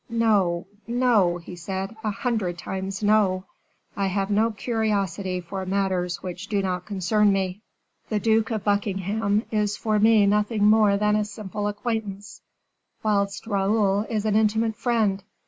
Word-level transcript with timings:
"No, 0.09 0.65
no," 0.87 1.37
he 1.37 1.55
said, 1.55 1.95
"a 2.03 2.09
hundred 2.09 2.57
times 2.57 3.03
no! 3.03 3.45
I 3.95 4.07
have 4.07 4.31
no 4.31 4.49
curiosity 4.49 5.39
for 5.41 5.63
matters 5.63 6.23
which 6.23 6.47
do 6.47 6.63
not 6.63 6.87
concern 6.87 7.31
me. 7.31 7.61
The 8.09 8.19
Duke 8.19 8.49
of 8.49 8.63
Buckingham 8.63 9.43
is 9.51 9.77
for 9.77 9.99
me 9.99 10.25
nothing 10.25 10.65
more 10.65 10.97
than 10.97 11.15
a 11.15 11.23
simple 11.23 11.67
acquaintance, 11.67 12.41
whilst 13.03 13.45
Raoul 13.45 14.07
is 14.09 14.25
an 14.25 14.35
intimate 14.35 14.75
friend. 14.75 15.23